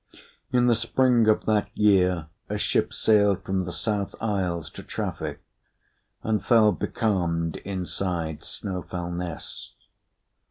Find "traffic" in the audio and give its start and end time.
4.81-5.43